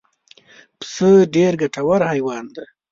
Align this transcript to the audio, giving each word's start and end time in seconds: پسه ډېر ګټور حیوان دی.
پسه 0.79 1.09
ډېر 1.35 1.51
ګټور 1.61 2.01
حیوان 2.11 2.45
دی. 2.55 2.65